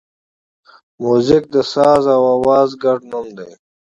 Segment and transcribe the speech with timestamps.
[1.03, 3.49] موزیک د ساز او آواز ګډ نوم دی.